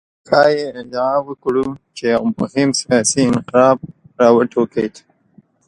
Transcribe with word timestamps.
ښايي 0.27 0.65
ادعا 0.81 1.15
وکړو 1.27 1.65
چې 1.95 2.03
یو 2.13 2.23
مهم 2.41 2.69
سیاسي 2.81 3.21
انقلاب 3.31 3.77
راوټوکېد. 4.21 4.93